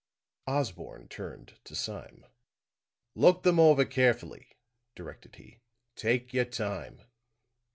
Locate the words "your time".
6.33-7.03